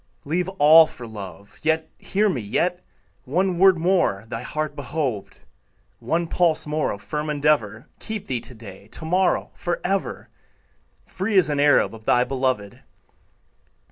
[0.25, 2.83] Leave all for love; Yet, hear me, yet,
[3.23, 5.41] One word more thy heart behoved,
[5.99, 10.29] One pulse more of firm endeavor, Keep thee to day, To morrow, forever,
[11.05, 12.81] Free as an Arab Of thy beloved.